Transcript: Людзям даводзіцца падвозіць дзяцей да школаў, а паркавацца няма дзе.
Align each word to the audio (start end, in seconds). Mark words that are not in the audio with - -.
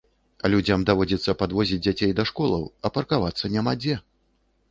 Людзям 0.53 0.85
даводзіцца 0.89 1.35
падвозіць 1.41 1.77
дзяцей 1.87 2.15
да 2.19 2.25
школаў, 2.31 2.65
а 2.89 2.93
паркавацца 2.95 3.51
няма 3.57 3.77
дзе. 3.85 4.01